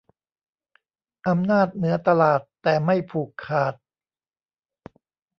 [1.27, 3.73] อำนาจเหนือตลาดแต่ไม่ผูกขาด